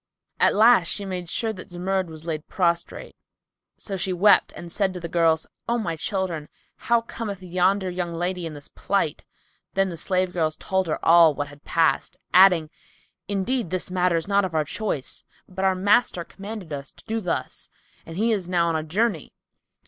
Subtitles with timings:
[0.39, 3.15] At last she made sure that Zumurrud was laid prostrate;
[3.77, 8.11] so she wept and said to the girls, "O my children, how cometh yonder young
[8.11, 9.23] lady in this plight?"
[9.75, 12.71] Then the slave girls told her all what had passed, adding,
[13.27, 17.19] "Indeed this matter is not of our choice; but our master commanded us to do
[17.21, 17.69] thus,
[18.03, 19.33] and he is now on a journey."